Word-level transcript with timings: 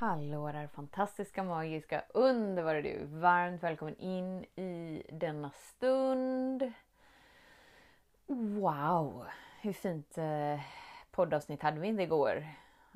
Hallå 0.00 0.52
där 0.52 0.66
fantastiska, 0.66 1.42
magiska, 1.42 2.04
underbara 2.14 2.82
du! 2.82 3.04
Varmt 3.04 3.62
välkommen 3.62 3.96
in 3.96 4.44
i 4.44 5.02
denna 5.12 5.50
stund. 5.50 6.72
Wow! 8.26 9.26
Hur 9.60 9.72
fint 9.72 10.18
eh, 10.18 10.60
poddavsnitt 11.10 11.62
hade 11.62 11.80
vi 11.80 11.88
inte 11.88 12.02
igår? 12.02 12.46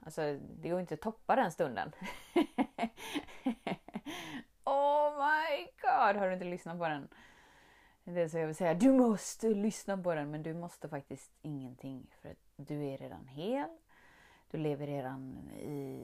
Alltså, 0.04 0.38
det 0.60 0.68
går 0.68 0.80
inte 0.80 0.94
att 0.94 1.00
toppa 1.00 1.36
den 1.36 1.52
stunden. 1.52 1.92
oh 4.64 5.10
my 5.16 5.66
god! 5.82 6.16
Har 6.16 6.26
du 6.26 6.32
inte 6.32 6.44
lyssnat 6.44 6.78
på 6.78 6.88
den? 6.88 7.08
Det 8.04 8.20
är 8.20 8.28
så 8.28 8.38
jag 8.38 8.46
vill 8.46 8.56
säga, 8.56 8.74
du 8.74 8.92
måste 8.92 9.48
lyssna 9.48 9.98
på 9.98 10.14
den, 10.14 10.30
men 10.30 10.42
du 10.42 10.54
måste 10.54 10.88
faktiskt 10.88 11.32
ingenting 11.42 12.06
för 12.22 12.28
att 12.28 12.44
du 12.56 12.84
är 12.84 12.98
redan 12.98 13.26
hel. 13.26 13.68
Du 14.54 14.58
lever 14.58 14.86
redan 14.86 15.50
i, 15.50 15.98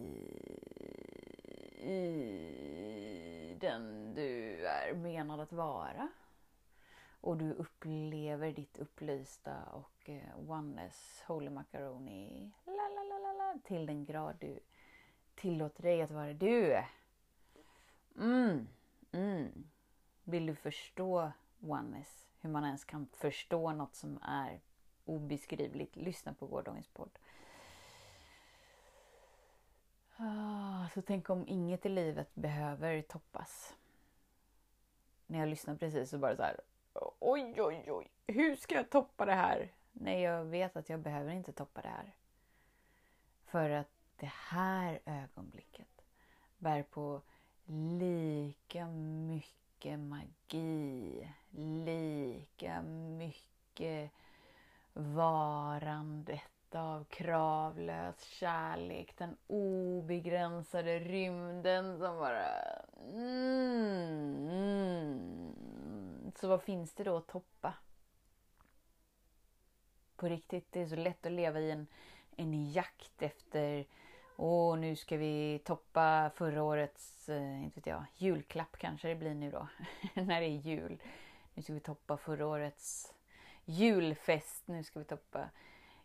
i 1.90 3.56
den 3.60 4.14
du 4.14 4.66
är 4.66 4.94
menad 4.94 5.40
att 5.40 5.52
vara. 5.52 6.08
Och 7.20 7.36
du 7.36 7.52
upplever 7.52 8.52
ditt 8.52 8.78
upplysta 8.78 9.62
och 9.72 10.08
eh, 10.08 10.50
oneness, 10.50 11.22
holy 11.26 11.50
macaroni, 11.50 12.50
la, 12.64 12.72
la, 12.72 13.02
la, 13.02 13.18
la, 13.18 13.32
la, 13.32 13.58
till 13.64 13.86
den 13.86 14.04
grad 14.04 14.36
du 14.40 14.58
tillåter 15.34 15.82
dig 15.82 16.02
att 16.02 16.10
vara 16.10 16.32
du. 16.32 16.82
Mm, 18.16 18.68
mm. 19.12 19.64
Vill 20.24 20.46
du 20.46 20.54
förstå 20.54 21.32
oneness, 21.60 22.26
hur 22.40 22.50
man 22.50 22.64
ens 22.64 22.84
kan 22.84 23.06
förstå 23.06 23.72
något 23.72 23.94
som 23.94 24.18
är 24.22 24.60
obeskrivligt, 25.04 25.96
lyssna 25.96 26.34
på 26.34 26.46
gårdagens 26.46 26.88
podd. 26.88 27.18
Ah, 30.22 30.88
så 30.94 31.02
tänk 31.02 31.30
om 31.30 31.48
inget 31.48 31.86
i 31.86 31.88
livet 31.88 32.34
behöver 32.34 33.02
toppas. 33.02 33.76
När 35.26 35.38
jag 35.38 35.48
lyssnade 35.48 35.78
precis 35.78 36.10
så 36.10 36.18
bara 36.18 36.36
så 36.36 36.42
här. 36.42 36.60
Oj, 37.18 37.54
oj, 37.62 37.92
oj. 37.92 38.10
Hur 38.26 38.56
ska 38.56 38.74
jag 38.74 38.90
toppa 38.90 39.26
det 39.26 39.34
här? 39.34 39.72
Nej, 39.92 40.20
jag 40.20 40.44
vet 40.44 40.76
att 40.76 40.88
jag 40.88 41.00
behöver 41.00 41.32
inte 41.32 41.52
toppa 41.52 41.82
det 41.82 41.88
här. 41.88 42.14
För 43.44 43.70
att 43.70 43.90
det 44.16 44.32
här 44.32 45.00
ögonblicket 45.04 46.02
bär 46.58 46.82
på 46.82 47.22
lika 47.98 48.86
mycket 48.86 49.98
magi, 49.98 51.28
lika 51.50 52.82
mycket 53.18 54.10
varandet 54.92 56.59
av 56.74 57.04
kravlös 57.04 58.22
kärlek, 58.22 59.16
den 59.16 59.36
obegränsade 59.46 60.98
rymden 60.98 61.98
som 61.98 62.18
bara... 62.18 62.44
Mm, 63.12 64.48
mm. 64.50 66.32
Så 66.36 66.48
vad 66.48 66.62
finns 66.62 66.94
det 66.94 67.04
då 67.04 67.16
att 67.16 67.28
toppa? 67.28 67.74
På 70.16 70.28
riktigt, 70.28 70.72
det 70.72 70.80
är 70.80 70.86
så 70.86 70.96
lätt 70.96 71.26
att 71.26 71.32
leva 71.32 71.60
i 71.60 71.70
en, 71.70 71.86
en 72.36 72.72
jakt 72.72 73.22
efter 73.22 73.86
Åh, 74.42 74.78
nu 74.78 74.96
ska 74.96 75.16
vi 75.16 75.60
toppa 75.64 76.30
förra 76.34 76.62
årets, 76.62 77.28
eh, 77.28 77.64
inte 77.64 77.80
vet 77.80 77.86
jag, 77.86 78.04
julklapp 78.16 78.76
kanske 78.78 79.08
det 79.08 79.14
blir 79.14 79.34
nu 79.34 79.50
då, 79.50 79.68
när 80.22 80.40
det 80.40 80.46
är 80.46 80.58
jul. 80.58 81.02
Nu 81.54 81.62
ska 81.62 81.72
vi 81.72 81.80
toppa 81.80 82.16
förra 82.16 82.46
årets 82.46 83.14
julfest, 83.64 84.68
nu 84.68 84.84
ska 84.84 84.98
vi 84.98 85.04
toppa 85.04 85.50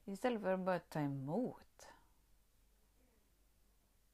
Istället 0.06 0.42
för 0.42 0.54
att 0.54 0.60
bara 0.60 0.80
ta 0.80 1.00
emot. 1.00 1.88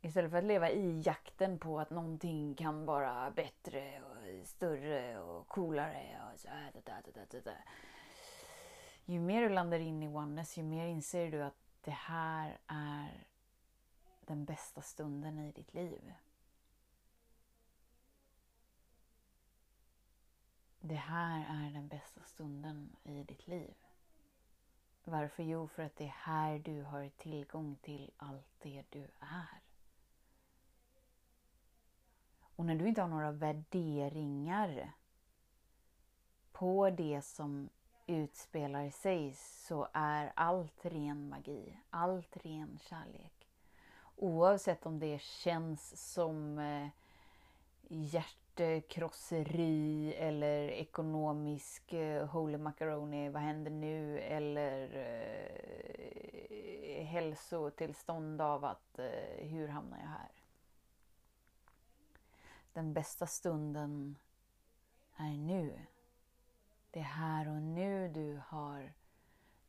Istället 0.02 0.32
för 0.32 0.38
att 0.38 0.44
leva 0.44 0.70
i 0.70 1.02
jakten 1.02 1.60
på 1.60 1.80
att 1.80 1.90
någonting 1.90 2.56
kan 2.56 2.86
vara 2.86 3.32
bättre 3.32 4.02
och 4.04 4.48
större 4.48 5.20
och 5.20 5.48
coolare. 5.48 6.32
Och 6.34 6.40
så 6.40 6.48
här, 6.48 6.72
da, 6.86 7.02
da, 7.14 7.40
da, 7.40 7.52
ju 9.06 9.20
mer 9.20 9.42
du 9.42 9.50
landar 9.50 9.80
in 9.80 10.04
i 10.04 10.08
oneness, 10.08 10.58
ju 10.58 10.64
mer 10.64 10.88
inser 10.88 11.32
du 11.32 11.44
att 11.44 11.58
det 11.82 11.92
här 11.92 12.60
är 12.68 13.28
den 14.26 14.46
bästa 14.46 14.82
stunden 14.82 15.40
i 15.40 15.52
ditt 15.52 15.74
liv. 15.74 16.14
Det 20.80 20.96
här 20.96 21.46
är 21.50 21.72
den 21.72 21.88
bästa 21.88 22.24
stunden 22.24 22.96
i 23.04 23.24
ditt 23.24 23.48
liv. 23.48 23.76
Varför? 25.04 25.44
Jo, 25.44 25.68
för 25.68 25.84
att 25.84 25.96
det 25.96 26.04
är 26.04 26.16
här 26.18 26.60
du 26.60 26.82
har 26.84 27.10
tillgång 27.18 27.76
till 27.82 28.12
allt 28.18 28.48
det 28.60 28.84
du 28.90 29.04
är. 29.20 29.62
Och 32.56 32.66
när 32.66 32.76
du 32.76 32.88
inte 32.88 33.02
har 33.02 33.10
några 33.10 33.32
värderingar 33.32 34.92
på 36.52 36.90
det 36.90 37.22
som 37.22 37.70
utspelar 38.08 38.90
sig 38.90 39.34
så 39.34 39.88
är 39.94 40.32
allt 40.36 40.86
ren 40.86 41.30
magi, 41.30 41.78
allt 41.90 42.38
ren 42.38 42.80
kärlek. 42.82 43.48
Oavsett 44.16 44.86
om 44.86 45.00
det 45.00 45.22
känns 45.22 46.14
som 46.14 46.60
eh, 46.60 46.88
hjärt 47.88 48.51
Eh, 48.62 48.82
krosseri 48.82 50.14
eller 50.14 50.70
ekonomisk 50.70 51.94
eh, 51.94 52.26
holy 52.28 52.58
macaroni, 52.58 53.30
vad 53.30 53.42
händer 53.42 53.72
nu? 53.72 54.20
Eller 54.20 54.96
eh, 56.50 57.06
hälsotillstånd 57.06 58.42
av 58.42 58.66
att 58.66 59.00
eh, 59.00 59.48
hur 59.48 59.68
hamnar 59.68 59.98
jag 59.98 60.08
här? 60.08 60.32
Den 62.74 62.94
bästa 62.94 63.28
stunden 63.28 64.16
är 65.16 65.38
nu. 65.38 65.80
Det 66.92 67.00
är 67.00 67.04
här 67.04 67.48
och 67.48 67.62
nu 67.62 68.10
du 68.10 68.42
har 68.48 68.94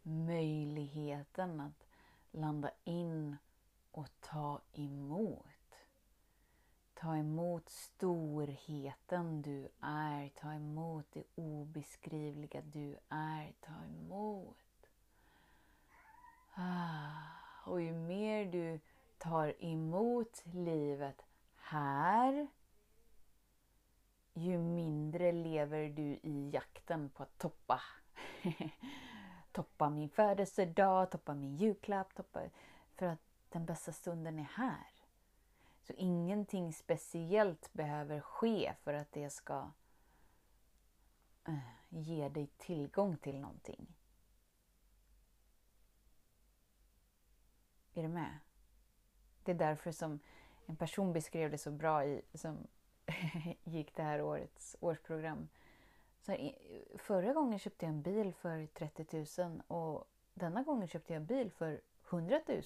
möjligheten 0.02 1.60
att 1.60 1.86
landa 2.30 2.70
in 2.84 3.36
och 3.90 4.08
ta 4.20 4.60
emot. 4.72 5.61
Ta 7.02 7.16
emot 7.16 7.68
storheten 7.68 9.42
du 9.42 9.68
är. 9.80 10.28
Ta 10.28 10.52
emot 10.52 11.06
det 11.12 11.24
obeskrivliga 11.34 12.60
du 12.60 12.98
är. 13.08 13.52
Ta 13.60 13.72
emot. 13.84 14.56
Ah, 16.54 17.12
och 17.64 17.82
ju 17.82 17.92
mer 17.92 18.44
du 18.44 18.80
tar 19.18 19.64
emot 19.64 20.42
livet 20.44 21.22
här 21.56 22.48
ju 24.34 24.58
mindre 24.58 25.32
lever 25.32 25.88
du 25.88 26.18
i 26.22 26.50
jakten 26.52 27.10
på 27.10 27.22
att 27.22 27.38
toppa. 27.38 27.80
toppa 29.52 29.90
min 29.90 30.08
födelsedag, 30.08 31.10
toppa 31.10 31.34
min 31.34 31.56
julklapp, 31.56 32.14
toppa... 32.14 32.40
För 32.94 33.06
att 33.06 33.22
den 33.48 33.64
bästa 33.64 33.92
stunden 33.92 34.38
är 34.38 34.48
här. 34.54 34.91
Så 35.82 35.92
ingenting 35.92 36.72
speciellt 36.72 37.72
behöver 37.72 38.20
ske 38.20 38.74
för 38.82 38.94
att 38.94 39.12
det 39.12 39.30
ska 39.30 39.70
eh, 41.44 41.58
ge 41.88 42.28
dig 42.28 42.46
tillgång 42.46 43.16
till 43.16 43.40
någonting. 43.40 43.86
Är 47.94 48.02
du 48.02 48.08
med? 48.08 48.38
Det 49.42 49.52
är 49.52 49.56
därför 49.56 49.92
som 49.92 50.20
en 50.66 50.76
person 50.76 51.12
beskrev 51.12 51.50
det 51.50 51.58
så 51.58 51.70
bra 51.70 52.04
i, 52.04 52.22
som 52.34 52.66
gick 53.64 53.94
det 53.96 54.02
här 54.02 54.22
årets 54.22 54.76
årsprogram. 54.80 55.48
Så 56.20 56.32
här, 56.32 56.54
förra 56.98 57.32
gången 57.32 57.58
köpte 57.58 57.84
jag 57.84 57.94
en 57.94 58.02
bil 58.02 58.34
för 58.34 58.66
30 58.66 59.42
000 59.42 59.62
och 59.66 60.08
denna 60.34 60.62
gången 60.62 60.88
köpte 60.88 61.12
jag 61.12 61.20
en 61.20 61.26
bil 61.26 61.50
för 61.50 61.80
100 62.10 62.40
000. 62.48 62.62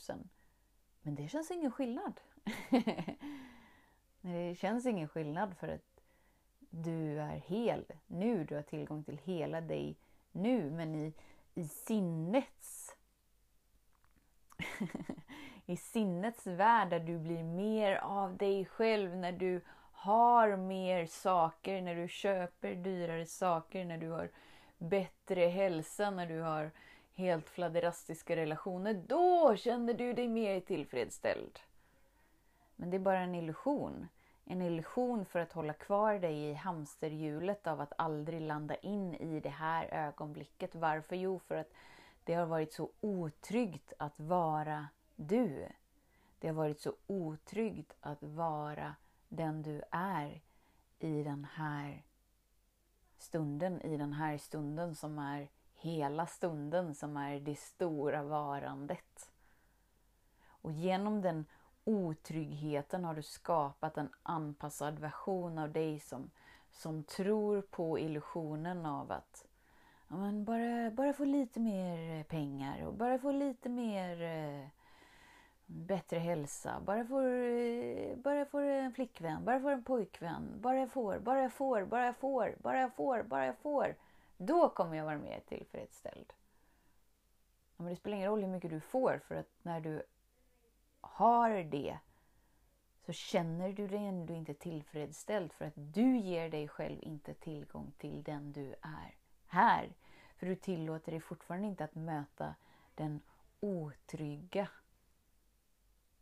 Men 1.01 1.15
det 1.15 1.29
känns 1.29 1.51
ingen 1.51 1.73
skillnad. 1.73 2.21
det 4.21 4.59
känns 4.59 4.87
ingen 4.87 5.09
skillnad 5.09 5.57
för 5.57 5.69
att 5.69 6.01
du 6.71 7.21
är 7.21 7.37
hel 7.37 7.85
nu. 8.07 8.45
Du 8.45 8.55
har 8.55 8.63
tillgång 8.63 9.05
till 9.05 9.21
hela 9.25 9.61
dig 9.61 9.97
nu. 10.33 10.71
Men 10.71 10.95
i, 10.95 11.13
i 11.55 11.65
sinnets 11.69 12.97
i 15.67 15.77
sinnets 15.77 16.47
värld 16.47 16.91
där 16.91 17.01
du 17.01 17.19
blir 17.19 17.43
mer 17.43 17.97
av 17.97 18.37
dig 18.37 18.65
själv 18.65 19.17
när 19.17 19.33
du 19.33 19.61
har 19.93 20.57
mer 20.57 21.07
saker, 21.07 21.83
när 21.83 21.95
du 21.95 22.09
köper 22.09 22.75
dyrare 22.75 23.27
saker, 23.27 23.85
när 23.85 23.99
du 23.99 24.11
har 24.11 24.31
bättre 24.79 25.41
hälsa, 25.41 26.11
när 26.11 26.27
du 26.27 26.41
har 26.41 26.71
helt 27.15 27.49
fladderastiska 27.49 28.37
relationer, 28.37 28.95
då 29.07 29.57
känner 29.57 29.95
du 29.95 30.13
dig 30.13 30.29
mer 30.29 30.61
tillfredsställd. 30.61 31.59
Men 32.77 32.91
det 32.91 32.97
är 32.97 33.01
bara 33.01 33.21
en 33.21 33.35
illusion. 33.35 34.09
En 34.45 34.63
illusion 34.63 35.25
för 35.25 35.39
att 35.39 35.53
hålla 35.53 35.73
kvar 35.73 36.15
dig 36.15 36.51
i 36.51 36.55
hamsterhjulet 36.55 37.67
av 37.67 37.81
att 37.81 37.93
aldrig 37.99 38.41
landa 38.41 38.75
in 38.75 39.15
i 39.15 39.41
det 39.41 39.49
här 39.49 39.87
ögonblicket. 39.87 40.75
Varför? 40.75 41.17
Jo, 41.17 41.39
för 41.39 41.55
att 41.55 41.73
det 42.25 42.35
har 42.35 42.47
varit 42.47 42.73
så 42.73 42.91
otryggt 43.01 43.93
att 43.99 44.21
vara 44.21 44.89
du. 45.17 45.69
Det 46.39 46.49
har 46.49 46.55
varit 46.55 46.81
så 46.81 46.95
otryggt 47.07 47.93
att 48.01 48.23
vara 48.23 48.95
den 49.29 49.63
du 49.63 49.83
är 49.91 50.43
i 50.99 51.23
den 51.23 51.45
här 51.55 52.03
stunden, 53.19 53.83
i 53.83 53.97
den 53.97 54.13
här 54.13 54.39
stunden 54.39 54.95
som 54.95 55.19
är 55.19 55.49
hela 55.75 56.27
stunden, 56.27 56.95
som 56.95 57.17
är 57.17 57.41
det 57.41 57.59
stora 57.59 58.23
varandet. 58.23 59.33
Och 60.47 60.73
genom 60.73 61.23
den 61.23 61.45
otryggheten 61.87 63.05
har 63.05 63.15
du 63.15 63.23
skapat 63.23 63.99
en 63.99 64.09
anpassad 64.23 64.99
version 64.99 65.59
av 65.59 65.73
dig 65.73 66.01
som, 66.01 66.31
som 66.73 67.05
tror 67.05 67.61
på 67.61 67.99
illusionen 67.99 68.87
av 68.87 69.13
att 69.13 69.47
ja, 70.09 70.17
men 70.17 70.45
bara, 70.45 70.91
bara 70.91 71.13
få 71.13 71.25
lite 71.25 71.61
mer 71.61 72.19
eh, 72.19 72.23
pengar 72.23 72.87
och 72.87 72.95
bara 72.95 73.19
få 73.19 73.33
lite 73.33 73.69
mer 73.69 74.23
eh, 74.23 74.69
bättre 75.67 76.19
hälsa, 76.19 76.81
bara 76.81 77.05
får, 77.05 77.25
eh, 77.25 78.17
bara 78.17 78.45
får 78.45 78.63
en 78.63 78.93
flickvän, 78.93 79.45
bara 79.45 79.61
får 79.61 79.71
en 79.71 79.85
pojkvän, 79.85 80.61
bara 80.61 80.79
jag 80.79 80.91
får, 80.93 81.19
bara 81.19 81.43
jag 81.43 81.53
får, 81.53 81.85
bara 81.85 82.05
jag 82.07 82.17
får, 82.17 82.57
bara 82.63 82.81
jag 82.81 82.95
får, 82.95 83.23
bara 83.23 83.47
jag 83.47 83.59
får. 83.59 83.95
Då 84.37 84.69
kommer 84.69 84.97
jag 84.97 85.05
vara 85.05 85.19
mer 85.19 85.41
tillfredsställd. 85.41 86.33
Ja, 87.77 87.83
men 87.83 87.87
det 87.87 87.97
spelar 87.97 88.17
ingen 88.17 88.31
roll 88.31 88.41
hur 88.41 88.49
mycket 88.49 88.71
du 88.71 88.81
får 88.81 89.21
för 89.29 89.35
att 89.35 89.51
när 89.63 89.81
du 89.81 90.03
har 91.13 91.51
det 91.51 91.99
så 93.07 93.13
känner 93.13 93.73
du 93.73 93.87
dig 93.89 94.07
ändå 94.07 94.35
inte 94.35 94.55
tillfredsställd 94.55 95.53
för 95.53 95.65
att 95.65 95.75
du 95.77 96.19
ger 96.19 96.51
dig 96.51 96.69
själv 96.69 96.99
inte 97.03 97.35
tillgång 97.35 97.93
till 97.99 98.23
den 98.23 98.53
du 98.53 98.75
är 98.83 99.15
här. 99.47 99.93
För 100.37 100.47
du 100.47 100.57
tillåter 100.57 101.13
dig 101.13 101.21
fortfarande 101.21 101.69
inte 101.69 101.85
att 101.85 101.95
möta 101.95 102.55
den 102.95 103.21
otrygga 103.61 104.69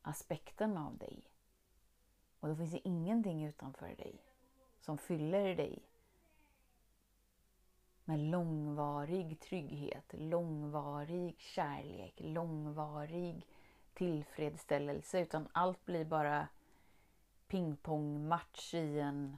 aspekten 0.03 0.77
av 0.77 0.97
dig. 0.97 1.23
Och 2.41 2.49
då 2.49 2.57
finns 2.57 2.73
det 2.73 2.89
ingenting 2.89 3.45
utanför 3.45 3.97
dig 3.97 4.23
som 4.81 4.99
fyller 4.99 5.57
dig 5.57 5.83
med 8.05 8.19
långvarig 8.19 9.41
trygghet, 9.41 10.05
långvarig 10.13 11.39
kärlek, 11.39 12.15
långvarig 12.17 13.47
tillfredsställelse 13.95 15.21
utan 15.21 15.49
allt 15.53 15.85
blir 15.87 16.05
bara 16.05 16.49
pingpongmatch 17.49 18.75
i 18.75 19.01
en 19.01 19.37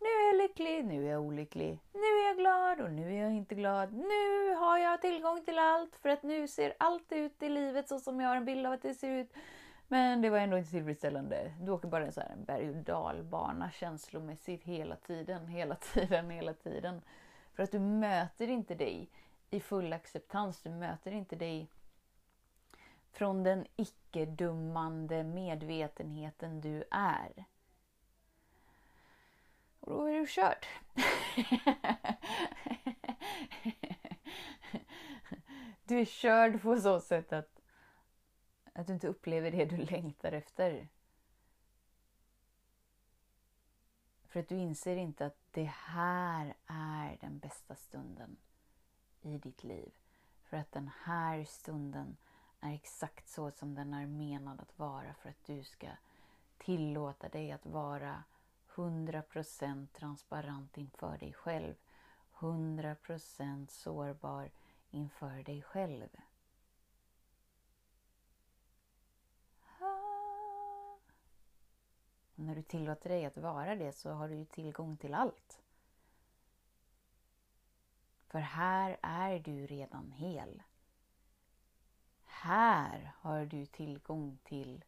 nu 0.00 0.06
är 0.06 0.26
jag 0.26 0.36
lycklig, 0.36 0.84
nu 0.84 1.06
är 1.06 1.10
jag 1.10 1.22
olycklig, 1.22 1.80
nu 1.92 2.00
är 2.00 2.26
jag 2.26 2.36
glad 2.36 2.80
och 2.80 2.92
nu 2.92 3.14
är 3.14 3.22
jag 3.22 3.32
inte 3.32 3.54
glad. 3.54 3.92
Nu 3.92 4.54
har 4.54 4.78
jag 4.78 5.00
tillgång 5.00 5.44
till 5.44 5.58
allt 5.58 5.96
för 5.96 6.08
att 6.08 6.22
nu 6.22 6.48
ser 6.48 6.74
allt 6.78 7.12
ut 7.12 7.42
i 7.42 7.48
livet 7.48 7.88
så 7.88 7.98
som 7.98 8.20
jag 8.20 8.28
har 8.28 8.36
en 8.36 8.44
bild 8.44 8.66
av 8.66 8.72
att 8.72 8.82
det 8.82 8.94
ser 8.94 9.10
ut. 9.10 9.32
Men 9.88 10.22
det 10.22 10.30
var 10.30 10.38
ändå 10.38 10.58
inte 10.58 10.70
tillfredsställande. 10.70 11.52
Du 11.60 11.72
åker 11.72 11.88
bara 11.88 12.06
en, 12.06 12.12
så 12.12 12.20
här, 12.20 12.30
en 12.30 12.44
berg 12.44 12.70
och 12.70 12.76
dalbana 12.76 13.70
känslomässigt 13.70 14.64
hela 14.64 14.96
tiden, 14.96 15.46
hela 15.46 15.74
tiden, 15.74 16.30
hela 16.30 16.54
tiden. 16.54 17.02
För 17.54 17.62
att 17.62 17.72
du 17.72 17.78
möter 17.78 18.48
inte 18.48 18.74
dig 18.74 19.10
i 19.50 19.60
full 19.60 19.92
acceptans. 19.92 20.62
Du 20.62 20.70
möter 20.70 21.12
inte 21.12 21.36
dig 21.36 21.70
från 23.10 23.42
den 23.42 23.66
icke-dummande 23.76 25.24
medvetenheten 25.24 26.60
du 26.60 26.84
är. 26.90 27.44
Och 29.80 29.92
då 29.92 30.04
är 30.04 30.12
du 30.12 30.26
kört. 30.28 30.66
du 35.84 36.00
är 36.00 36.04
körd 36.04 36.62
på 36.62 36.80
så 36.80 37.00
sätt 37.00 37.32
att, 37.32 37.60
att 38.72 38.86
du 38.86 38.92
inte 38.92 39.08
upplever 39.08 39.50
det 39.50 39.64
du 39.64 39.76
längtar 39.76 40.32
efter. 40.32 40.88
För 44.28 44.40
att 44.40 44.48
du 44.48 44.56
inser 44.56 44.96
inte 44.96 45.26
att 45.26 45.38
det 45.50 45.72
här 45.74 46.54
är 46.66 47.18
den 47.20 47.38
bästa 47.38 47.74
stunden 47.74 48.36
i 49.20 49.38
ditt 49.38 49.64
liv. 49.64 49.92
För 50.42 50.56
att 50.56 50.72
den 50.72 50.90
här 51.04 51.44
stunden 51.44 52.16
är 52.60 52.74
exakt 52.74 53.28
så 53.28 53.50
som 53.50 53.74
den 53.74 53.94
är 53.94 54.06
menad 54.06 54.60
att 54.60 54.78
vara 54.78 55.14
för 55.14 55.28
att 55.28 55.44
du 55.44 55.64
ska 55.64 55.88
tillåta 56.58 57.28
dig 57.28 57.52
att 57.52 57.66
vara 57.66 58.24
100% 58.74 59.86
transparent 59.86 60.76
inför 60.78 61.18
dig 61.18 61.32
själv. 61.32 61.74
100% 62.38 63.70
sårbar 63.70 64.50
inför 64.90 65.42
dig 65.42 65.62
själv. 65.62 66.08
Och 72.34 72.44
när 72.44 72.54
du 72.54 72.62
tillåter 72.62 73.10
dig 73.10 73.24
att 73.24 73.36
vara 73.36 73.74
det 73.74 73.92
så 73.92 74.10
har 74.10 74.28
du 74.28 74.34
ju 74.34 74.44
tillgång 74.44 74.96
till 74.96 75.14
allt. 75.14 75.62
För 78.26 78.38
här 78.38 78.98
är 79.02 79.38
du 79.38 79.66
redan 79.66 80.12
hel. 80.12 80.62
Här 82.40 83.12
har 83.16 83.46
du 83.46 83.66
tillgång 83.66 84.38
till 84.44 84.84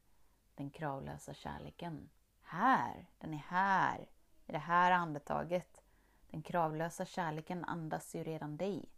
den 0.55 0.71
kravlösa 0.71 1.35
kärleken. 1.35 2.11
Här, 2.43 3.07
den 3.19 3.35
är 3.35 3.45
här, 3.49 4.09
i 4.47 4.53
det 4.53 4.59
här 4.59 4.93
andetaget. 4.93 5.83
Den 6.31 6.43
kravlösa 6.43 7.05
kärleken 7.05 7.65
andas 7.65 8.15
ju 8.15 8.25
redan 8.25 8.57
dig. 8.57 8.93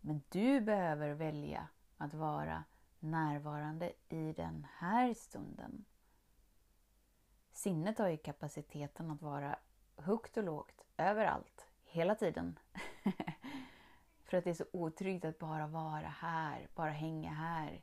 Men 0.00 0.22
du 0.28 0.60
behöver 0.60 1.14
välja 1.14 1.68
att 1.96 2.14
vara 2.14 2.64
närvarande 2.98 3.92
i 4.08 4.32
den 4.32 4.66
här 4.78 5.14
stunden. 5.14 5.84
Sinnet 7.52 7.98
har 7.98 8.08
ju 8.08 8.16
kapaciteten 8.16 9.10
att 9.10 9.22
vara 9.22 9.58
högt 9.96 10.36
och 10.36 10.44
lågt, 10.44 10.84
överallt, 10.96 11.66
hela 11.84 12.14
tiden. 12.14 12.58
För 14.28 14.36
att 14.36 14.44
det 14.44 14.50
är 14.50 14.54
så 14.54 14.64
otryggt 14.72 15.24
att 15.24 15.38
bara 15.38 15.66
vara 15.66 16.08
här, 16.20 16.68
bara 16.74 16.90
hänga 16.90 17.30
här. 17.30 17.82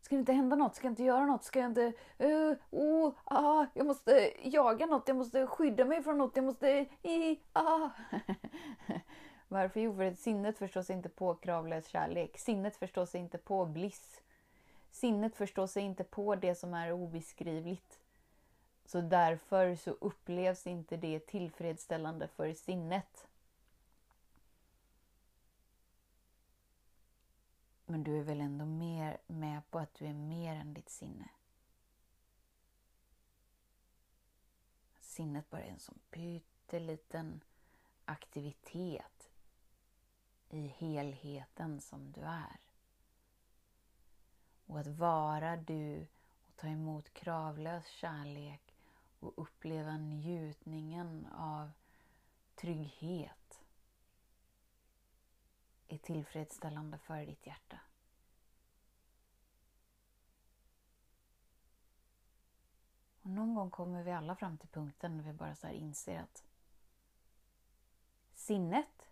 Ska 0.00 0.14
det 0.14 0.20
inte 0.20 0.32
hända 0.32 0.56
något? 0.56 0.74
Ska 0.74 0.86
jag 0.86 0.92
inte 0.92 1.04
göra 1.04 1.26
något? 1.26 1.44
Ska 1.44 1.58
jag 1.58 1.70
inte... 1.70 1.92
Uh, 2.22 2.56
oh, 2.70 3.12
ah, 3.24 3.66
jag 3.74 3.86
måste 3.86 4.32
jaga 4.42 4.86
något, 4.86 5.08
jag 5.08 5.16
måste 5.16 5.46
skydda 5.46 5.84
mig 5.84 6.02
från 6.02 6.18
något, 6.18 6.36
jag 6.36 6.44
måste... 6.44 6.68
I, 7.02 7.40
ah. 7.52 7.90
Varför? 9.48 9.80
Jo, 9.80 9.96
för 9.96 10.02
att 10.02 10.18
sinnet 10.18 10.58
förstår 10.58 10.82
sig 10.82 10.96
inte 10.96 11.08
på 11.08 11.34
kravlös 11.34 11.86
kärlek. 11.86 12.38
Sinnet 12.38 12.76
förstår 12.76 13.06
sig 13.06 13.20
inte 13.20 13.38
på 13.38 13.66
bliss. 13.66 14.22
Sinnet 14.90 15.36
förstår 15.36 15.66
sig 15.66 15.82
inte 15.82 16.04
på 16.04 16.34
det 16.34 16.54
som 16.54 16.74
är 16.74 16.92
obeskrivligt. 16.92 18.00
Så 18.84 19.00
därför 19.00 19.74
så 19.74 19.90
upplevs 19.90 20.66
inte 20.66 20.96
det 20.96 21.18
tillfredsställande 21.18 22.28
för 22.28 22.52
sinnet. 22.52 23.27
Men 27.90 28.04
du 28.04 28.18
är 28.18 28.22
väl 28.22 28.40
ändå 28.40 28.64
mer 28.64 29.18
med 29.26 29.70
på 29.70 29.78
att 29.78 29.94
du 29.94 30.06
är 30.06 30.14
mer 30.14 30.54
än 30.54 30.74
ditt 30.74 30.88
sinne? 30.88 31.28
Sinnet 35.00 35.50
bara 35.50 35.62
är 35.62 35.70
en 35.70 35.78
sån 35.78 35.98
pytteliten 36.10 37.40
aktivitet 38.04 39.30
i 40.48 40.66
helheten 40.66 41.80
som 41.80 42.12
du 42.12 42.20
är. 42.20 42.60
Och 44.66 44.78
att 44.78 44.86
vara 44.86 45.56
du 45.56 46.06
och 46.46 46.56
ta 46.56 46.66
emot 46.66 47.14
kravlös 47.14 47.86
kärlek 47.86 48.74
och 49.20 49.32
uppleva 49.36 49.96
njutningen 49.96 51.26
av 51.26 51.70
trygghet 52.54 53.47
är 55.88 55.98
tillfredsställande 55.98 56.98
för 56.98 57.26
ditt 57.26 57.46
hjärta. 57.46 57.78
Och 63.22 63.30
någon 63.30 63.54
gång 63.54 63.70
kommer 63.70 64.02
vi 64.02 64.12
alla 64.12 64.36
fram 64.36 64.58
till 64.58 64.68
punkten 64.68 65.16
när 65.16 65.24
vi 65.24 65.32
bara 65.32 65.54
så 65.54 65.68
inser 65.68 66.20
att 66.20 66.44
sinnet, 68.34 69.10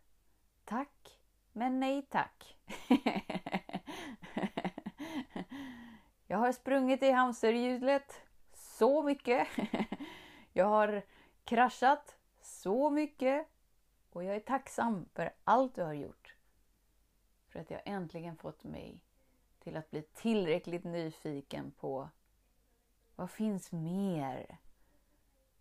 tack, 0.65 1.21
men 1.53 1.81
nej 1.81 2.03
tack. 2.03 2.59
Jag 6.27 6.39
har 6.39 6.53
sprungit 6.53 7.03
i 7.03 7.11
hamsterhjulet 7.11 8.21
så 8.53 9.03
mycket. 9.03 9.49
Jag 10.53 10.67
har 10.67 11.03
kraschat 11.45 12.19
så 12.41 12.91
mycket. 12.91 13.49
Och 14.11 14.25
jag 14.25 14.37
är 14.37 14.41
tacksam 14.41 15.09
för 15.15 15.35
allt 15.45 15.75
du 15.75 15.83
har 15.83 15.93
gjort. 15.93 16.36
För 17.57 17.61
att 17.61 17.71
jag 17.71 17.81
äntligen 17.85 18.37
fått 18.37 18.65
mig 18.65 19.01
till 19.59 19.77
att 19.77 19.91
bli 19.91 20.03
tillräckligt 20.03 20.85
nyfiken 20.85 21.71
på 21.71 22.09
vad 23.15 23.31
finns 23.31 23.73
mer? 23.73 24.59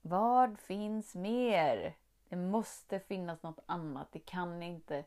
Vad 0.01 0.59
finns 0.59 1.15
mer? 1.15 1.95
Det 2.29 2.35
måste 2.35 2.99
finnas 2.99 3.43
något 3.43 3.59
annat. 3.65 4.07
Det 4.11 4.19
kan 4.19 4.63
inte, 4.63 5.05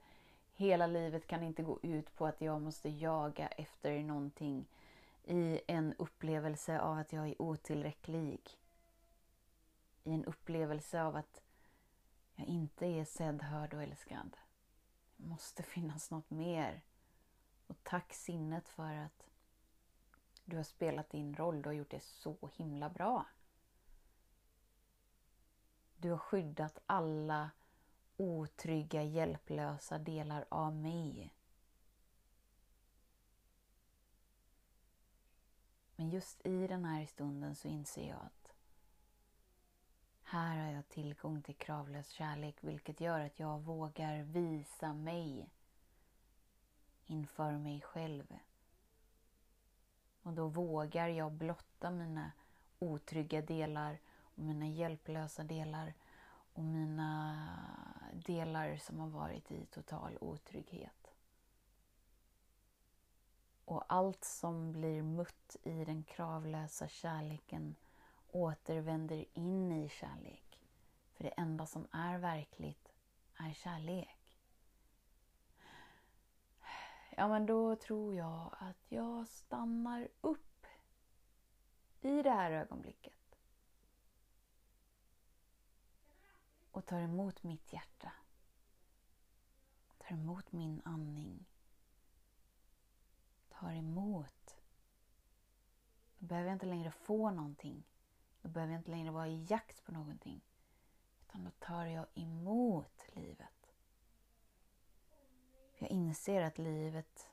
hela 0.54 0.86
livet 0.86 1.26
kan 1.26 1.42
inte 1.42 1.62
gå 1.62 1.78
ut 1.82 2.14
på 2.16 2.26
att 2.26 2.40
jag 2.40 2.62
måste 2.62 2.88
jaga 2.88 3.48
efter 3.48 4.02
någonting 4.02 4.66
i 5.24 5.60
en 5.66 5.94
upplevelse 5.98 6.80
av 6.80 6.98
att 6.98 7.12
jag 7.12 7.28
är 7.28 7.42
otillräcklig. 7.42 8.40
I 10.04 10.12
en 10.12 10.24
upplevelse 10.24 11.02
av 11.02 11.16
att 11.16 11.42
jag 12.34 12.46
inte 12.46 12.86
är 12.86 13.04
sedd, 13.04 13.42
hörd 13.42 13.74
och 13.74 13.82
älskad. 13.82 14.36
Det 15.18 15.26
måste 15.26 15.62
finnas 15.62 16.10
något 16.10 16.30
mer. 16.30 16.82
Och 17.66 17.76
tack 17.82 18.14
sinnet 18.14 18.68
för 18.68 18.94
att 18.94 19.26
du 20.44 20.56
har 20.56 20.64
spelat 20.64 21.10
din 21.10 21.34
roll. 21.34 21.62
Du 21.62 21.68
har 21.68 21.74
gjort 21.74 21.90
det 21.90 22.02
så 22.02 22.50
himla 22.56 22.88
bra. 22.88 23.26
Du 25.96 26.10
har 26.10 26.18
skyddat 26.18 26.78
alla 26.86 27.50
otrygga, 28.16 29.02
hjälplösa 29.02 29.98
delar 29.98 30.44
av 30.48 30.76
mig. 30.76 31.34
Men 35.96 36.10
just 36.10 36.46
i 36.46 36.66
den 36.66 36.84
här 36.84 37.06
stunden 37.06 37.54
så 37.54 37.68
inser 37.68 38.08
jag 38.08 38.20
att 38.20 38.37
här 40.30 40.58
har 40.64 40.72
jag 40.72 40.88
tillgång 40.88 41.42
till 41.42 41.54
kravlös 41.54 42.10
kärlek 42.10 42.56
vilket 42.60 43.00
gör 43.00 43.20
att 43.20 43.38
jag 43.38 43.60
vågar 43.60 44.22
visa 44.22 44.92
mig 44.92 45.50
inför 47.06 47.52
mig 47.52 47.80
själv. 47.80 48.38
Och 50.22 50.32
då 50.32 50.48
vågar 50.48 51.08
jag 51.08 51.32
blotta 51.32 51.90
mina 51.90 52.32
otrygga 52.78 53.42
delar 53.42 53.98
och 54.20 54.42
mina 54.42 54.66
hjälplösa 54.66 55.44
delar 55.44 55.94
och 56.52 56.64
mina 56.64 57.48
delar 58.12 58.76
som 58.76 59.00
har 59.00 59.08
varit 59.08 59.50
i 59.50 59.66
total 59.66 60.18
otrygghet. 60.20 61.14
Och 63.64 63.84
allt 63.88 64.24
som 64.24 64.72
blir 64.72 65.02
mött 65.02 65.56
i 65.62 65.84
den 65.84 66.02
kravlösa 66.02 66.88
kärleken 66.88 67.74
återvänder 68.30 69.24
in 69.34 69.72
i 69.72 69.88
kärlek. 69.88 70.66
För 71.14 71.24
det 71.24 71.30
enda 71.30 71.66
som 71.66 71.86
är 71.92 72.18
verkligt 72.18 72.92
är 73.36 73.52
kärlek. 73.52 74.38
Ja, 77.16 77.28
men 77.28 77.46
då 77.46 77.76
tror 77.76 78.14
jag 78.14 78.54
att 78.58 78.92
jag 78.92 79.28
stannar 79.28 80.08
upp 80.20 80.66
i 82.00 82.22
det 82.22 82.30
här 82.30 82.50
ögonblicket. 82.50 83.36
Och 86.70 86.86
tar 86.86 87.00
emot 87.00 87.42
mitt 87.42 87.72
hjärta. 87.72 88.12
Tar 89.98 90.12
emot 90.12 90.52
min 90.52 90.82
andning. 90.84 91.44
Tar 93.48 93.72
emot. 93.72 94.60
Då 96.18 96.26
behöver 96.26 96.48
jag 96.48 96.56
inte 96.56 96.66
längre 96.66 96.90
få 96.90 97.30
någonting. 97.30 97.84
Då 98.48 98.52
behöver 98.52 98.72
jag 98.72 98.80
inte 98.80 98.90
längre 98.90 99.10
vara 99.10 99.28
i 99.28 99.44
jakt 99.44 99.84
på 99.84 99.92
någonting. 99.92 100.40
Utan 101.20 101.44
då 101.44 101.50
tar 101.50 101.84
jag 101.84 102.06
emot 102.14 103.06
livet. 103.12 103.74
Jag 105.78 105.90
inser 105.90 106.42
att 106.42 106.58
livet 106.58 107.30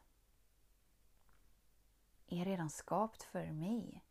är 2.27 2.45
redan 2.45 2.69
skapt 2.69 3.23
för 3.23 3.51
mig. 3.51 4.03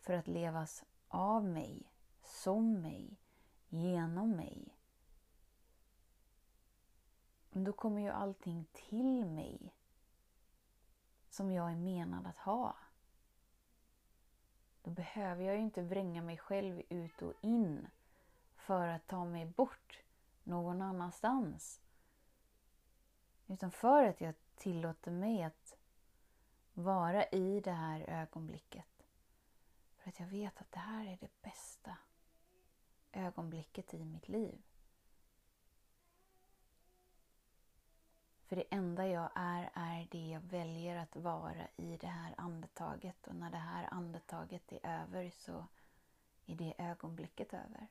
För 0.00 0.12
att 0.12 0.28
levas 0.28 0.84
av 1.08 1.44
mig, 1.44 1.92
som 2.24 2.80
mig, 2.80 3.20
genom 3.68 4.30
mig. 4.30 4.76
Då 7.50 7.72
kommer 7.72 8.00
ju 8.00 8.08
allting 8.08 8.66
till 8.72 9.24
mig 9.24 9.74
som 11.28 11.52
jag 11.52 11.72
är 11.72 11.76
menad 11.76 12.26
att 12.26 12.38
ha. 12.38 12.76
Då 14.82 14.90
behöver 14.90 15.44
jag 15.44 15.54
ju 15.56 15.62
inte 15.62 15.82
vränga 15.82 16.22
mig 16.22 16.38
själv 16.38 16.82
ut 16.88 17.22
och 17.22 17.34
in 17.40 17.88
för 18.56 18.88
att 18.88 19.06
ta 19.06 19.24
mig 19.24 19.46
bort 19.46 20.02
någon 20.44 20.82
annanstans. 20.82 21.80
Utan 23.46 23.70
för 23.70 24.04
att 24.04 24.20
jag 24.20 24.34
tillåter 24.56 25.10
mig 25.10 25.42
att 25.42 25.76
vara 26.74 27.24
i 27.24 27.60
det 27.60 27.72
här 27.72 28.00
ögonblicket. 28.00 29.06
För 29.96 30.08
att 30.08 30.20
jag 30.20 30.26
vet 30.26 30.60
att 30.60 30.72
det 30.72 30.78
här 30.78 31.06
är 31.06 31.18
det 31.20 31.42
bästa 31.42 31.96
ögonblicket 33.12 33.94
i 33.94 34.04
mitt 34.04 34.28
liv. 34.28 34.62
För 38.52 38.56
det 38.56 38.64
enda 38.70 39.06
jag 39.06 39.30
är, 39.34 39.70
är 39.74 40.08
det 40.10 40.28
jag 40.28 40.40
väljer 40.40 40.96
att 40.96 41.16
vara 41.16 41.68
i 41.76 41.96
det 41.96 42.06
här 42.06 42.34
andetaget. 42.36 43.26
Och 43.26 43.34
när 43.34 43.50
det 43.50 43.56
här 43.56 43.88
andetaget 43.90 44.72
är 44.72 45.02
över 45.02 45.30
så 45.30 45.66
är 46.46 46.54
det 46.56 46.74
ögonblicket 46.78 47.54
över. 47.54 47.86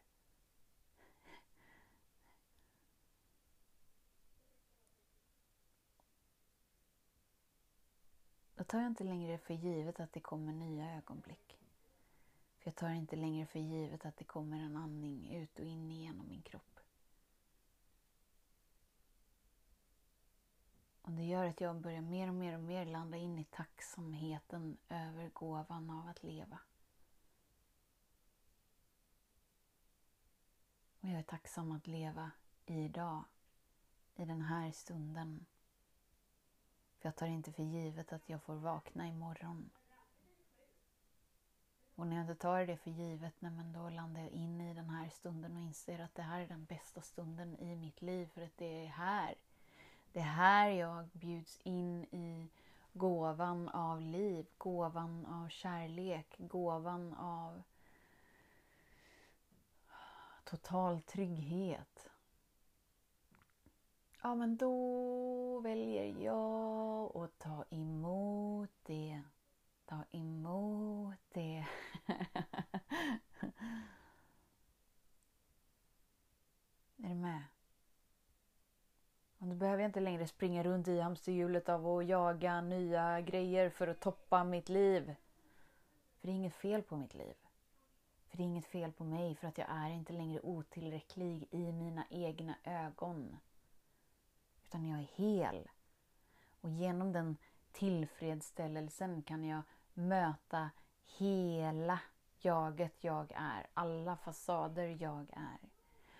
Då 8.56 8.64
tar 8.64 8.80
jag 8.80 8.88
inte 8.88 9.04
längre 9.04 9.38
för 9.38 9.54
givet 9.54 10.00
att 10.00 10.14
det 10.14 10.20
kommer 10.20 10.54
nya 10.54 10.96
ögonblick. 10.98 11.58
För 12.60 12.68
jag 12.68 12.76
tar 12.76 12.90
inte 12.90 13.16
längre 13.16 13.46
för 13.46 13.60
givet 13.60 14.06
att 14.06 14.18
det 14.18 14.24
kommer 14.24 14.60
en 14.60 14.76
andning 14.76 15.36
ut 15.36 15.60
och 15.60 15.66
in 15.66 15.92
genom 15.92 16.28
min 16.28 16.42
kropp. 16.42 16.71
Och 21.02 21.12
det 21.12 21.24
gör 21.24 21.46
att 21.46 21.62
jag 21.62 21.76
börjar 21.76 22.02
mer 22.02 22.28
och 22.28 22.34
mer 22.34 22.54
och 22.54 22.64
mer 22.64 22.86
landa 22.86 23.18
in 23.18 23.40
i 23.40 23.44
tacksamheten 23.44 24.78
över 24.90 25.30
gåvan 25.30 25.90
av 25.90 26.08
att 26.08 26.24
leva. 26.24 26.60
Och 31.02 31.10
jag 31.10 31.20
är 31.20 31.24
tacksam 31.24 31.72
att 31.72 31.88
leva 31.88 32.32
idag, 32.66 33.24
i 34.16 34.26
den 34.26 34.42
här 34.42 34.72
stunden. 34.72 35.46
För 37.00 37.08
jag 37.08 37.16
tar 37.16 37.28
inte 37.28 37.52
för 37.52 37.64
givet 37.64 38.14
att 38.14 38.30
jag 38.30 38.44
får 38.44 38.56
vakna 38.56 39.08
imorgon. 39.08 39.70
Och 41.96 42.08
när 42.08 42.16
jag 42.16 42.24
inte 42.24 42.36
tar 42.36 42.66
det 42.66 42.78
för 42.78 42.92
givet, 42.92 43.34
nej, 43.40 43.52
men 43.52 43.74
då 43.74 43.90
landar 43.90 44.22
jag 44.22 44.30
in 44.30 44.62
i 44.62 44.74
den 44.74 44.90
här 44.90 45.10
stunden 45.10 45.56
och 45.56 45.62
inser 45.62 46.00
att 46.00 46.16
det 46.16 46.22
här 46.22 46.42
är 46.42 46.48
den 46.48 46.66
bästa 46.66 47.02
stunden 47.02 47.56
i 47.56 47.76
mitt 47.76 48.02
liv 48.02 48.26
för 48.26 48.42
att 48.42 48.58
det 48.58 48.86
är 48.86 48.88
här 48.88 49.36
det 50.14 50.20
är 50.20 50.24
här 50.24 50.70
jag 50.70 51.08
bjuds 51.14 51.62
in 51.64 52.04
i 52.04 52.50
gåvan 52.94 53.70
av 53.70 54.02
liv, 54.02 54.46
gåvan 54.58 55.26
av 55.26 55.50
kärlek, 55.50 56.36
gåvan 56.38 57.14
av 57.14 57.62
total 60.44 61.02
trygghet. 61.02 62.10
Ja, 64.22 64.36
men 64.36 64.58
då 64.58 65.60
väljer 65.60 66.24
jag 66.24 67.18
att 67.18 67.40
ta 67.40 67.66
emot 67.70 68.70
det. 68.84 69.22
Ta 69.86 70.04
emot 70.12 71.20
det. 71.32 71.68
är 76.98 77.10
du 77.10 77.16
med? 77.16 77.44
Då 79.52 79.56
behöver 79.56 79.84
jag 79.84 79.90
inte 79.90 80.00
längre 80.00 80.28
springa 80.28 80.64
runt 80.64 80.88
i 80.88 81.00
hamsterhjulet 81.00 81.70
av 81.70 81.88
att 81.88 82.06
jaga 82.06 82.62
nya 82.62 83.22
grejer 83.22 83.70
för 83.70 83.88
att 83.88 84.00
toppa 84.00 84.44
mitt 84.44 84.70
liv. 84.70 85.16
För 86.20 86.28
det 86.28 86.34
är 86.34 86.36
inget 86.36 86.54
fel 86.54 86.82
på 86.82 86.96
mitt 86.96 87.14
liv. 87.14 87.34
För 88.28 88.38
det 88.38 88.44
är 88.44 88.46
inget 88.46 88.66
fel 88.66 88.92
på 88.92 89.04
mig 89.04 89.36
för 89.36 89.48
att 89.48 89.58
jag 89.58 89.68
är 89.70 89.90
inte 89.90 90.14
längre 90.14 90.40
otillräcklig 90.42 91.48
i 91.52 91.72
mina 91.72 92.06
egna 92.10 92.56
ögon. 92.64 93.38
Utan 94.66 94.88
jag 94.88 95.00
är 95.00 95.08
hel. 95.16 95.70
Och 96.62 96.70
genom 96.70 97.12
den 97.12 97.38
tillfredsställelsen 97.72 99.22
kan 99.22 99.44
jag 99.44 99.62
möta 99.94 100.70
hela 101.18 102.00
jaget 102.40 103.04
jag 103.04 103.32
är. 103.36 103.68
Alla 103.74 104.16
fasader 104.16 104.98
jag 105.00 105.30
är. 105.34 105.70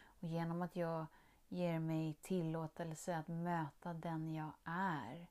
Och 0.04 0.28
genom 0.28 0.62
att 0.62 0.76
jag 0.76 1.06
ger 1.52 1.80
mig 1.80 2.14
tillåtelse 2.14 3.18
att 3.18 3.28
möta 3.28 3.94
den 3.94 4.34
jag 4.34 4.52
är. 4.64 5.28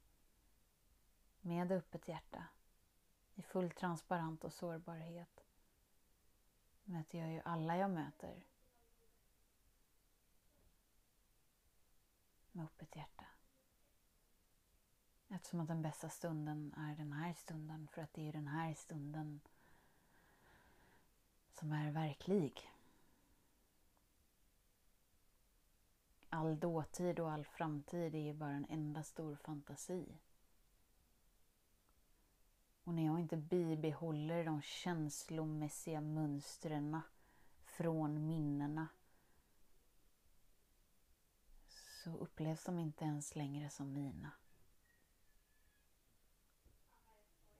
Med 1.41 1.73
öppet 1.73 2.09
hjärta. 2.09 2.45
I 3.35 3.43
full 3.43 3.71
transparent 3.71 4.45
och 4.45 4.53
sårbarhet. 4.53 5.45
Möter 6.85 7.19
jag 7.19 7.33
ju 7.33 7.41
alla 7.45 7.77
jag 7.77 7.91
möter. 7.91 8.45
Med 12.53 12.65
öppet 12.65 12.97
hjärta. 12.97 13.27
Eftersom 15.29 15.61
att 15.61 15.69
den 15.69 15.83
bästa 15.83 16.09
stunden 16.09 16.75
är 16.77 16.97
den 16.97 17.13
här 17.13 17.33
stunden. 17.33 17.89
För 17.89 18.03
att 18.03 18.13
det 18.15 18.29
är 18.29 18.33
den 18.33 18.49
här 18.49 18.75
stunden 18.75 19.41
som 21.53 21.73
är 21.73 21.91
verklig. 21.91 22.71
All 26.31 26.61
dåtid 26.61 27.21
och 27.21 27.33
all 27.33 27.45
framtid 27.45 28.15
är 28.15 28.19
ju 28.19 28.33
bara 28.33 28.51
en 28.53 28.67
enda 28.69 29.03
stor 29.03 29.37
fantasi. 29.37 30.19
Och 32.85 32.95
när 32.95 33.07
jag 33.07 33.21
inte 33.21 33.37
bibehåller 33.37 34.45
de 34.45 34.63
känslomässiga 34.63 36.01
mönstren 36.01 37.01
från 37.63 38.27
minnena 38.27 38.89
så 42.05 42.17
upplevs 42.17 42.65
de 42.65 42.79
inte 42.79 43.05
ens 43.05 43.37
längre 43.37 43.71
som 43.71 43.93
mina. 43.93 44.31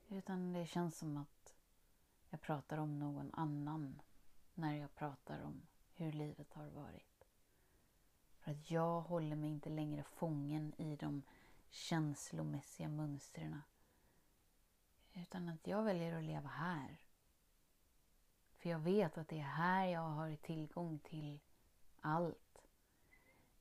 Utan 0.07 0.53
det 0.53 0.65
känns 0.65 0.97
som 0.97 1.17
att 1.17 1.55
jag 2.29 2.41
pratar 2.41 2.77
om 2.77 2.99
någon 2.99 3.33
annan 3.33 4.01
när 4.53 4.75
jag 4.75 4.95
pratar 4.95 5.41
om 5.41 5.61
hur 5.93 6.11
livet 6.11 6.53
har 6.53 6.67
varit. 6.67 7.10
För 8.41 8.51
att 8.51 8.71
jag 8.71 9.01
håller 9.01 9.35
mig 9.35 9.49
inte 9.49 9.69
längre 9.69 10.03
fången 10.03 10.73
i 10.77 10.95
de 10.95 11.23
känslomässiga 11.69 12.89
mönstren. 12.89 13.61
Utan 15.13 15.49
att 15.49 15.67
jag 15.67 15.83
väljer 15.83 16.17
att 16.17 16.23
leva 16.23 16.49
här. 16.49 16.97
För 18.57 18.69
jag 18.69 18.79
vet 18.79 19.17
att 19.17 19.27
det 19.27 19.39
är 19.39 19.43
här 19.43 19.85
jag 19.85 20.01
har 20.01 20.35
tillgång 20.35 20.99
till 20.99 21.39
allt. 22.01 22.67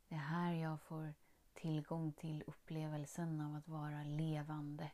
Det 0.08 0.14
är 0.14 0.18
här 0.18 0.52
jag 0.52 0.80
får 0.80 1.14
tillgång 1.54 2.12
till 2.12 2.44
upplevelsen 2.46 3.40
av 3.40 3.54
att 3.54 3.68
vara 3.68 4.02
levande. 4.02 4.90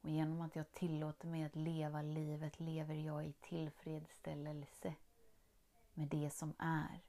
Och 0.00 0.10
genom 0.10 0.40
att 0.40 0.56
jag 0.56 0.72
tillåter 0.72 1.28
mig 1.28 1.44
att 1.44 1.56
leva 1.56 2.02
livet 2.02 2.60
lever 2.60 2.94
jag 2.94 3.26
i 3.26 3.32
tillfredsställelse 3.32 4.94
med 5.94 6.08
det 6.08 6.30
som 6.30 6.54
är. 6.58 7.00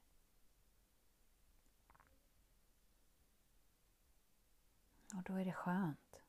Och 5.14 5.24
då 5.24 5.34
är 5.34 5.46
det 5.46 5.54
skönt. 5.54 6.22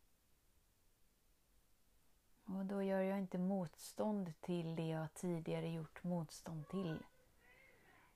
Och 2.44 2.66
då 2.66 2.82
gör 2.82 3.00
jag 3.00 3.18
inte 3.18 3.38
motstånd 3.38 4.32
till 4.40 4.76
det 4.76 4.88
jag 4.88 5.14
tidigare 5.14 5.68
gjort 5.68 6.04
motstånd 6.04 6.68
till. 6.68 7.02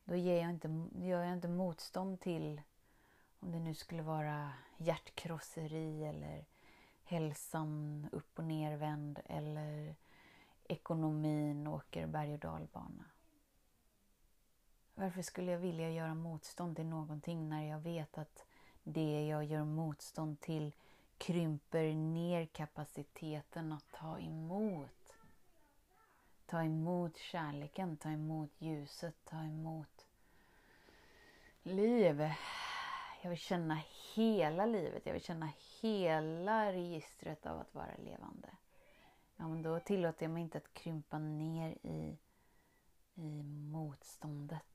Då 0.05 0.17
ger 0.17 0.41
jag 0.43 0.51
inte, 0.51 0.89
gör 0.95 1.25
jag 1.25 1.33
inte 1.33 1.49
motstånd 1.49 2.21
till 2.21 2.61
om 3.41 3.53
det 3.53 3.59
nu 3.59 3.75
skulle 3.75 4.03
vara 4.03 4.53
hjärtkrosseri 4.77 6.05
eller 6.05 6.45
hälsan 7.05 8.09
upp 8.13 8.39
och 8.39 8.45
nervänd 8.45 9.21
eller 9.25 9.95
ekonomin 10.65 11.67
åker 11.67 12.07
berg 12.07 12.35
och 12.35 12.39
dalbana. 12.39 13.05
Varför 14.95 15.23
skulle 15.23 15.53
jag 15.53 15.59
vilja 15.59 15.91
göra 15.91 16.15
motstånd 16.15 16.77
till 16.77 16.87
någonting 16.87 17.49
när 17.49 17.63
jag 17.63 17.81
vet 17.81 18.19
att 18.19 18.45
det 18.85 19.27
jag 19.27 19.45
gör 19.45 19.65
motstånd 19.65 20.41
till 20.41 20.73
krymper 21.19 21.95
ner 21.95 22.47
kapaciteten 22.47 23.73
att 23.73 23.93
ta 23.93 24.19
emot. 24.19 25.17
Ta 26.47 26.63
emot 26.63 27.17
kärleken, 27.17 27.97
ta 27.97 28.09
emot 28.09 28.51
ljuset, 28.59 29.15
ta 29.25 29.37
emot 29.37 30.07
liv. 31.63 32.31
Jag 33.23 33.31
vill 33.31 33.39
känna 33.39 33.83
hela 34.15 34.67
livet. 34.67 35.07
Jag 35.07 35.13
vill 35.13 35.23
känna 35.23 35.53
hela 35.81 36.73
registret 36.73 37.47
av 37.47 37.61
att 37.61 37.75
vara 37.75 37.97
levande. 38.05 38.49
Ja, 39.37 39.49
men 39.49 39.63
då 39.63 39.81
tillåter 39.81 40.25
jag 40.25 40.31
mig 40.31 40.43
inte 40.43 40.59
att 40.59 40.75
krympa 40.75 41.19
ner 41.19 41.79
i, 41.83 42.19
i 43.15 43.43
motståndet. 43.73 44.72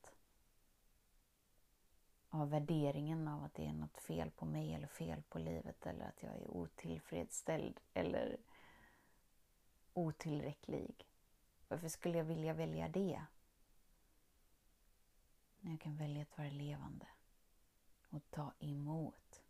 Av 2.37 2.49
värderingen 2.49 3.27
av 3.27 3.43
att 3.43 3.53
det 3.53 3.67
är 3.67 3.73
något 3.73 3.97
fel 3.97 4.31
på 4.31 4.45
mig 4.45 4.73
eller 4.73 4.87
fel 4.87 5.21
på 5.29 5.39
livet 5.39 5.85
eller 5.85 6.05
att 6.05 6.23
jag 6.23 6.35
är 6.35 6.47
otillfredsställd 6.47 7.79
eller 7.93 8.37
otillräcklig. 9.93 11.07
Varför 11.67 11.87
skulle 11.87 12.17
jag 12.17 12.25
vilja 12.25 12.53
välja 12.53 12.87
det? 12.87 13.21
När 15.59 15.71
jag 15.71 15.81
kan 15.81 15.97
välja 15.97 16.21
att 16.21 16.37
vara 16.37 16.49
levande 16.49 17.07
och 18.09 18.21
ta 18.29 18.53
emot. 18.59 19.43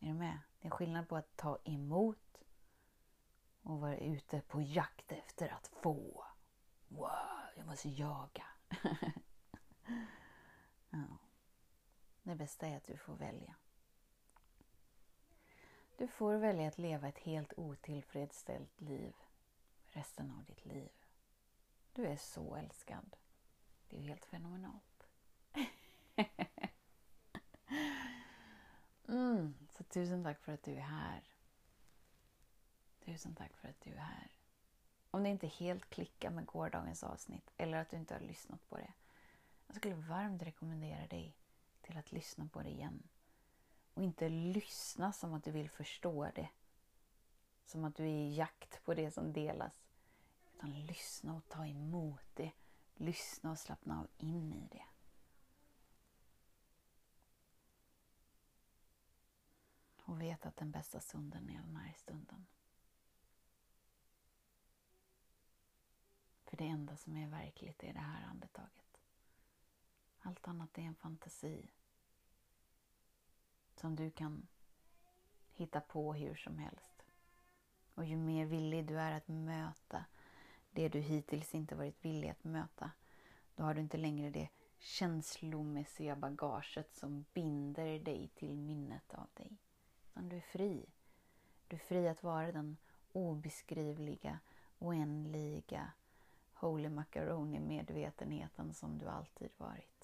Är 0.00 0.06
du 0.06 0.14
med? 0.14 0.38
Det 0.60 0.68
är 0.68 0.70
skillnad 0.70 1.08
på 1.08 1.16
att 1.16 1.36
ta 1.36 1.58
emot 1.64 2.42
och 3.62 3.80
vara 3.80 3.96
ute 3.96 4.40
på 4.40 4.62
jakt 4.62 5.12
efter 5.12 5.48
att 5.48 5.66
få. 5.66 6.24
Wow, 6.88 7.10
jag 7.56 7.66
måste 7.66 7.88
jaga. 7.88 8.44
ja. 10.96 11.16
Det 12.22 12.34
bästa 12.34 12.66
är 12.66 12.76
att 12.76 12.86
du 12.86 12.96
får 12.96 13.14
välja. 13.14 13.54
Du 15.96 16.08
får 16.08 16.34
välja 16.34 16.68
att 16.68 16.78
leva 16.78 17.08
ett 17.08 17.18
helt 17.18 17.52
otillfredsställt 17.56 18.80
liv 18.80 19.14
resten 19.94 20.30
av 20.30 20.44
ditt 20.44 20.64
liv. 20.64 20.90
Du 21.92 22.06
är 22.06 22.16
så 22.16 22.56
älskad. 22.56 23.16
Det 23.88 23.96
är 23.96 24.00
helt 24.00 24.24
fenomenalt. 24.24 25.06
mm, 29.08 29.54
så 29.70 29.84
tusen 29.84 30.24
tack 30.24 30.40
för 30.40 30.52
att 30.52 30.62
du 30.62 30.74
är 30.74 30.80
här. 30.80 31.22
Tusen 33.04 33.34
tack 33.34 33.56
för 33.56 33.68
att 33.68 33.80
du 33.80 33.90
är 33.90 33.98
här. 33.98 34.30
Om 35.10 35.22
det 35.22 35.28
inte 35.28 35.46
helt 35.46 35.90
klickar 35.90 36.30
med 36.30 36.46
gårdagens 36.46 37.04
avsnitt 37.04 37.50
eller 37.56 37.78
att 37.78 37.90
du 37.90 37.96
inte 37.96 38.14
har 38.14 38.20
lyssnat 38.20 38.68
på 38.68 38.76
det. 38.76 38.92
Jag 39.66 39.76
skulle 39.76 39.94
varmt 39.94 40.42
rekommendera 40.42 41.06
dig 41.06 41.36
till 41.80 41.96
att 41.96 42.12
lyssna 42.12 42.48
på 42.48 42.62
det 42.62 42.70
igen. 42.70 43.02
Och 43.94 44.02
inte 44.02 44.28
lyssna 44.28 45.12
som 45.12 45.34
att 45.34 45.44
du 45.44 45.50
vill 45.50 45.70
förstå 45.70 46.30
det. 46.34 46.48
Som 47.64 47.84
att 47.84 47.94
du 47.96 48.04
är 48.04 48.08
i 48.08 48.34
jakt 48.34 48.84
på 48.84 48.94
det 48.94 49.10
som 49.10 49.32
delas. 49.32 49.72
Utan 50.54 50.86
lyssna 50.86 51.34
och 51.34 51.48
ta 51.48 51.66
emot 51.66 52.26
det. 52.34 52.52
Lyssna 52.94 53.50
och 53.50 53.58
slappna 53.58 54.00
av 54.00 54.08
in 54.18 54.52
i 54.52 54.68
det. 54.70 54.84
Och 60.04 60.20
vet 60.20 60.46
att 60.46 60.56
den 60.56 60.70
bästa 60.70 61.00
stunden 61.00 61.50
är 61.50 61.62
den 61.62 61.76
här 61.76 61.92
stunden. 61.92 62.46
För 66.44 66.56
det 66.56 66.68
enda 66.68 66.96
som 66.96 67.16
är 67.16 67.28
verkligt 67.28 67.82
är 67.82 67.92
det 67.92 67.98
här 67.98 68.22
andetaget. 68.22 68.83
Allt 70.26 70.48
annat 70.48 70.78
är 70.78 70.82
en 70.82 70.94
fantasi. 70.94 71.70
Som 73.74 73.96
du 73.96 74.10
kan 74.10 74.46
hitta 75.52 75.80
på 75.80 76.14
hur 76.14 76.34
som 76.34 76.58
helst. 76.58 77.02
Och 77.94 78.04
ju 78.04 78.16
mer 78.16 78.46
villig 78.46 78.86
du 78.86 79.00
är 79.00 79.12
att 79.12 79.28
möta 79.28 80.04
det 80.70 80.88
du 80.88 81.00
hittills 81.00 81.54
inte 81.54 81.74
varit 81.74 82.04
villig 82.04 82.28
att 82.28 82.44
möta, 82.44 82.90
då 83.54 83.62
har 83.64 83.74
du 83.74 83.80
inte 83.80 83.96
längre 83.96 84.30
det 84.30 84.48
känslomässiga 84.78 86.16
bagaget 86.16 86.94
som 86.94 87.24
binder 87.32 87.98
dig 87.98 88.28
till 88.34 88.56
minnet 88.56 89.14
av 89.14 89.28
dig. 89.34 89.56
Utan 90.10 90.28
du 90.28 90.36
är 90.36 90.40
fri. 90.40 90.86
Du 91.68 91.76
är 91.76 91.80
fri 91.80 92.08
att 92.08 92.22
vara 92.22 92.52
den 92.52 92.76
obeskrivliga, 93.12 94.38
oändliga 94.78 95.92
Holy 96.54 96.88
Macaroni-medvetenheten 96.88 98.74
som 98.74 98.98
du 98.98 99.06
alltid 99.06 99.50
varit. 99.56 100.03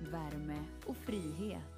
värme 0.00 0.64
och 0.86 0.96
frihet. 0.96 1.77